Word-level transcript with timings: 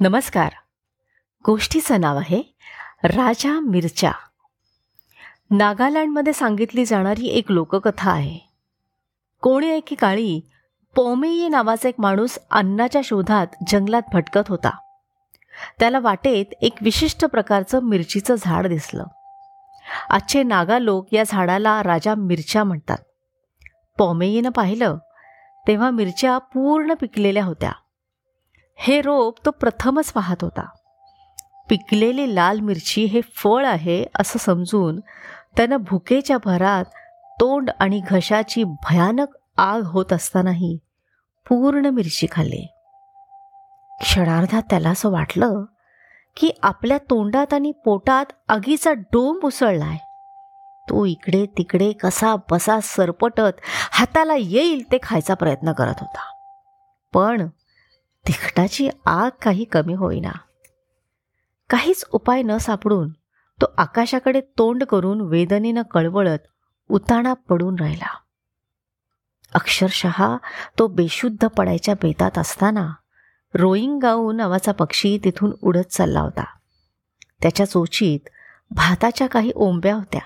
नमस्कार. 0.00 0.52
गोष्टीचं 1.46 2.00
नाव 2.00 2.16
आहे 2.16 2.56
राजा 3.04 3.60
मिरच्या 3.60 4.12
नागालँडमध्ये 5.50 6.32
सांगितली 6.32 6.84
जाणारी 6.84 7.26
एक 7.26 7.50
लोककथा 7.50 8.10
आहे. 8.10 8.38
कोणी 9.42 9.66
एके 9.66 9.94
काळी? 9.94 10.40
पोमेई 10.94 11.48
नावाचा 11.48 11.88
एक 11.88 11.94
माणूस 11.98 12.38
अन्नाच्या 12.50 13.00
शोधात 13.04 13.46
जंगलात 13.68 14.02
भटकत 14.12 14.48
होता. 14.48 14.70
त्याला 15.78 15.98
वाटेत 15.98 16.46
एक 16.60 16.74
विशिष्ट 16.80 17.24
प्रकारचं 17.24 17.82
मिरचीचं 17.82 18.34
झाड 18.38 18.66
दिसलं. 18.66 19.04
आजचे 20.10 20.42
नागा 20.42 20.78
लोक 20.78 21.14
या 21.14 21.22
झाडाला 21.26 21.82
राजा 21.82 22.14
मिरच्या 22.14 22.64
म्हणतात. 22.64 22.98
पॉमेईनं 23.98 24.48
पाहिलं 24.48 24.96
तेव्हा 25.66 25.90
मिरच्या 25.90 26.38
पूर्ण 26.38 26.94
पिकलेल्या 26.94 27.44
होत्या. 27.44 27.72
हे 28.80 29.00
रोप 29.00 29.46
तो 29.46 29.50
प्रथमच 29.50 30.12
पाहत 30.12 30.36
होता. 30.42 30.66
पिकलेली 31.68 32.34
लाल 32.34 32.60
मिरची 32.60 33.04
हे 33.04 33.20
फळ 33.20 33.66
आहे 33.66 34.04
असं 34.18 34.38
समजून 34.38 35.00
त्यानं 35.56 35.76
भुकेच्या 35.76 36.36
भरात 36.44 36.84
तोंड 37.40 37.70
आणि 37.80 38.00
घशाची 38.10 38.64
भयानक 38.64 39.26
आग 39.56 39.82
होत 39.82 40.12
असतानाही 40.12 40.78
पूर्ण 41.48 41.86
मिरची 41.86 42.26
खाल्ली. 42.32 42.66
क्षणार्धात 44.00 44.62
त्याला 44.70 44.90
असं 44.90 45.10
वाटलं 45.10 45.64
की 46.36 46.50
आपल्या 46.62 46.98
तोंडात 46.98 47.54
आणि 47.54 47.72
पोटात 47.84 48.26
आगीचा 48.48 48.92
डोंब 48.92 49.44
उसळलाय. 49.44 49.96
तो 50.88 51.04
इकडे 51.04 51.46
तिकडे 51.46 51.92
कसा 51.92 52.36
बसा 52.50 52.80
सरपटत 52.82 53.60
हाताला 53.92 54.34
येईल 54.34 54.92
ते 54.92 54.98
खायचा 55.02 55.34
प्रयत्न 55.34 55.72
करत 55.72 56.00
होता. 56.00 56.32
पण 57.14 57.48
तिखटाची 58.26 58.90
आग 59.06 59.30
काही 59.42 59.64
कमी 59.64 59.94
होईना. 59.94 60.32
काहीच 61.70 62.04
उपाय 62.12 62.42
न 62.42 62.56
सापडून 62.56 63.08
तो 63.60 63.66
आकाशाकडे 63.78 64.40
तोंड 64.40 64.84
करून 64.84 65.20
वेदनेनं 65.20 65.82
कळवळत 65.82 66.38
उताणा 66.88 67.32
पडून 67.32 67.76
राहिला. 67.80 68.18
अक्षरशः 69.54 70.36
तो 70.78 70.86
बेशुद्ध 70.86 71.46
पडायच्या 71.46 71.94
बेतात 71.94 72.38
असताना 72.38 72.92
रोईंग 73.54 73.98
गाऊ 73.98 74.32
नावाचा 74.32 74.72
पक्षी 74.72 75.18
तिथून 75.24 75.52
उडत 75.62 75.92
चालला 75.92 76.20
होता. 76.20 76.44
त्याच्या 77.42 77.66
चोचीत 77.66 78.28
भाताच्या 78.70 79.26
काही 79.26 79.52
ओंब्या 79.54 79.94
होत्या. 79.94 80.20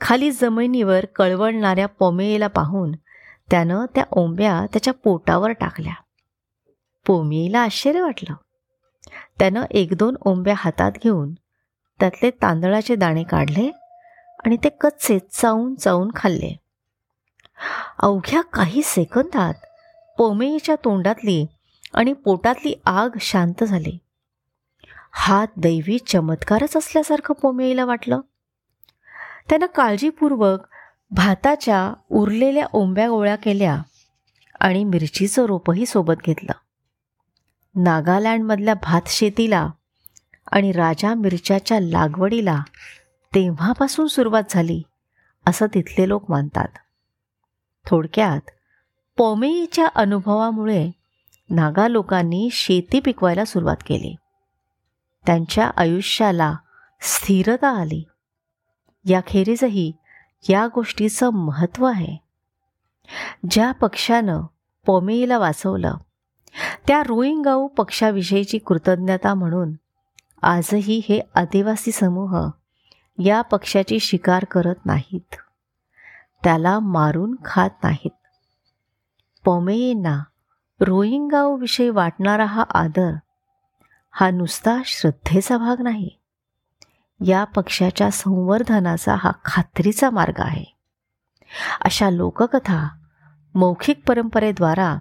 खाली 0.00 0.30
जमिनीवर 0.30 1.04
कळवळणाऱ्या 1.04 1.86
पोमेला 1.86 2.46
पाहून 2.46 2.92
त्यानं 3.50 3.84
त्या 3.94 4.04
ओंब्या 4.10 4.66
त्याच्या 4.72 4.92
पोटावर 4.92 5.50
टाकल्या. 5.50 5.94
पोमीला 7.06 7.60
आश्चर्य 7.60 8.00
वाटलं. 8.00 8.34
त्यानं 9.38 9.64
एक 9.70 9.94
दोन 9.94 10.16
ओंब्या 10.20 10.54
हातात 10.56 10.92
घेऊन 11.02 11.34
त्यातले 12.00 12.30
तांदळाचे 12.30 12.96
दाणे 12.96 13.22
काढले 13.22 13.70
आणि 14.44 14.56
ते 14.64 14.68
कच्चे 14.68 15.18
चावून 15.32 15.74
चावून 15.74 16.10
खाल्ले. 16.16 16.56
अवघ्या 17.98 18.40
काही 18.40 18.82
सेकंदात 18.82 19.54
पोमेईच्या 20.18 20.74
तोंडातली 20.74 21.46
आणि 21.94 22.12
पोटातली 22.12 22.74
आग 22.84 23.08
शांत 23.20 23.64
झाली. 23.64 23.98
हा 25.12 25.44
दैवी 25.56 25.98
चमत्कारच 25.98 26.76
असल्यासारखं 26.76 27.34
पोमेईला 27.34 27.84
वाटलं. 27.84 28.20
त्यानं 29.48 29.66
काळजीपूर्वक 29.66 30.60
भाताच्या 31.10 31.92
उरलेल्या 32.10 32.66
ओंब्या 32.72 33.08
गोळ्या 33.08 33.36
केल्या 33.36 33.82
आणि 34.60 34.84
मिरचीचं 34.84 35.44
रोपही 35.44 35.86
सोबत 35.86 36.14
घेतलं. 36.26 36.52
नागालँडमधल्या 37.74 38.74
भातशेतीला 38.74 39.70
आणि 40.52 40.72
राजा 40.72 41.14
मिरच्याच्या 41.14 41.80
लागवडीला 41.80 42.62
तेव्हापासून 43.34 44.06
सुरुवात 44.06 44.42
झाली 44.50 44.82
असं 45.46 45.66
तिथले 45.66 46.08
लोक 46.08 46.30
मानतात. 46.30 46.68
थोडक्यात 47.86 48.50
पोमेईच्या 49.16 49.88
अनुभवामुळे 49.94 50.90
नागा 51.50 51.88
लोकांनी 51.88 52.48
शेती 52.52 53.00
पिकवायला 53.00 53.44
सुरुवात 53.44 53.76
केली. 53.86 54.16
त्यांच्या 55.26 55.70
आयुष्याला 55.76 56.56
स्थिरता 57.00 57.68
आली. 57.68 58.04
याखेरीजही 59.04 59.92
या 60.48 60.68
गोष्टीचं 60.74 61.30
महत्त्व 61.30 61.86
आहे. 61.86 62.16
ज्या 63.50 63.72
पक्षानं 63.72 64.40
पोमेईला 64.86 65.38
वाचवलं 65.38 65.96
त्या 66.86 67.02
रोईंगाऊ 67.02 67.66
पक्षाविषयीची 67.66 68.58
कृतज्ञता 68.58 69.34
म्हणून 69.34 69.72
आजही 70.42 71.02
हे 71.08 71.20
आदिवासी 71.34 71.92
समूह 71.92 72.50
या 73.18 73.42
पक्षाची 73.42 74.00
शिकार 74.00 74.44
करत 74.44 74.86
नाहीत. 74.86 75.34
त्याला 76.44 76.78
मारून 76.78 77.36
खात 77.44 77.70
नाहीत. 77.82 78.10
पॉमेयेंना 79.44 80.22
रोहिंगाऊविषयी 80.80 81.90
वाटणारा 81.90 82.44
हा 82.44 82.64
आदर 82.70 83.12
हा 84.10 84.30
नुसता 84.30 84.78
श्रद्धेचा 84.84 85.58
भाग 85.58 85.80
नाही. 85.80 86.10
या 87.26 87.44
पक्षाच्या 87.44 88.10
संवर्धनाचा 88.10 89.14
हा 89.18 89.30
खात्रीचा 89.44 90.10
मार्ग 90.10 90.34
आहे. 90.38 90.64
अशा 91.80 92.10
लोककथा 92.10 92.88
मौखिक 93.54 94.02
परंपरेद्वारा 94.06 94.96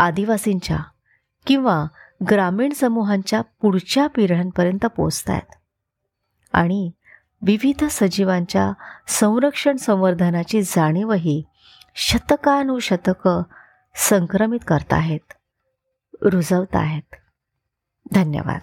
आदिवासींच्या 0.00 0.78
किंवा 1.46 1.84
ग्रामीण 2.30 2.72
समूहांच्या 2.72 3.40
पुढच्या 3.40 4.06
पिढ्यांपर्यंत 4.06 4.86
पोचत 4.86 5.30
आहेत 5.30 5.54
आणि 6.52 6.90
विविध 7.42 7.84
सजीवांच्या 7.90 8.72
संरक्षण 9.08 9.76
संवर्धनाची 9.76 10.62
जाणीवही 10.62 11.42
शतकानुशतकं 11.94 13.42
संक्रमित 14.08 14.60
करताहेत 14.66 15.32
रुजवत 16.22 16.76
आहेत 16.76 17.14
धन्यवाद. 18.12 18.60